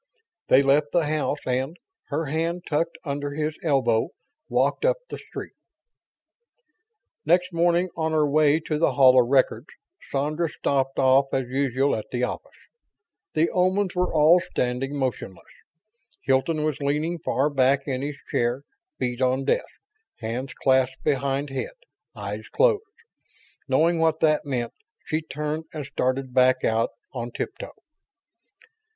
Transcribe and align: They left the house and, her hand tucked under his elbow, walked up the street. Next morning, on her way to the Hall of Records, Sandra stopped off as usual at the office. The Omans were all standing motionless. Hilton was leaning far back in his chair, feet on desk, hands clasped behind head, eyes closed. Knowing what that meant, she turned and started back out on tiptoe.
They 0.47 0.63
left 0.63 0.93
the 0.93 1.05
house 1.05 1.37
and, 1.45 1.77
her 2.07 2.25
hand 2.25 2.63
tucked 2.67 2.97
under 3.03 3.35
his 3.35 3.55
elbow, 3.61 4.09
walked 4.49 4.83
up 4.83 4.97
the 5.09 5.19
street. 5.19 5.51
Next 7.23 7.53
morning, 7.53 7.89
on 7.95 8.11
her 8.11 8.27
way 8.27 8.59
to 8.61 8.79
the 8.79 8.93
Hall 8.93 9.21
of 9.21 9.27
Records, 9.29 9.67
Sandra 10.11 10.49
stopped 10.49 10.97
off 10.97 11.27
as 11.31 11.47
usual 11.49 11.95
at 11.95 12.07
the 12.11 12.23
office. 12.23 12.57
The 13.35 13.49
Omans 13.51 13.93
were 13.93 14.11
all 14.11 14.39
standing 14.39 14.97
motionless. 14.97 15.45
Hilton 16.23 16.63
was 16.63 16.79
leaning 16.81 17.19
far 17.19 17.51
back 17.51 17.87
in 17.87 18.01
his 18.01 18.17
chair, 18.31 18.63
feet 18.97 19.21
on 19.21 19.45
desk, 19.45 19.69
hands 20.17 20.51
clasped 20.55 21.03
behind 21.03 21.51
head, 21.51 21.75
eyes 22.15 22.47
closed. 22.49 22.81
Knowing 23.67 23.99
what 23.99 24.19
that 24.21 24.45
meant, 24.45 24.73
she 25.05 25.21
turned 25.21 25.65
and 25.71 25.85
started 25.85 26.33
back 26.33 26.63
out 26.63 26.89
on 27.13 27.29
tiptoe. 27.31 27.73